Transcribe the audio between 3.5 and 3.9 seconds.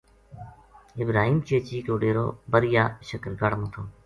ما تھو